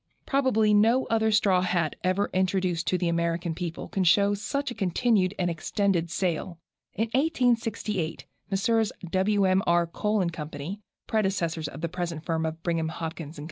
Probably 0.25 0.73
no 0.73 1.05
other 1.11 1.29
straw 1.31 1.61
hat 1.61 1.95
ever 2.03 2.31
introduced 2.33 2.87
to 2.87 2.97
the 2.97 3.07
American 3.07 3.53
public 3.53 3.91
can 3.91 4.03
show 4.03 4.33
such 4.33 4.71
a 4.71 4.73
continued 4.73 5.35
and 5.37 5.47
extended 5.47 6.09
sale. 6.09 6.57
In 6.95 7.05
1868 7.13 8.25
Messrs. 8.49 8.91
Wm. 9.11 9.61
R. 9.67 9.85
Cole 9.85 10.27
& 10.29 10.29
Co., 10.31 10.49
predecessors 11.05 11.67
of 11.67 11.81
the 11.81 11.87
present 11.87 12.25
firm 12.25 12.47
of 12.47 12.63
Brigham, 12.63 12.87
Hopkins 12.89 13.35
& 13.35 13.35
Co. 13.35 13.39